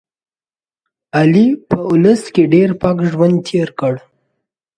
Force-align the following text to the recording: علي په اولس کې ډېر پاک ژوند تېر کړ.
علي 1.17 1.47
په 1.67 1.77
اولس 1.89 2.21
کې 2.33 2.43
ډېر 2.53 2.69
پاک 2.81 2.97
ژوند 3.11 3.37
تېر 3.47 3.69
کړ. 3.79 3.93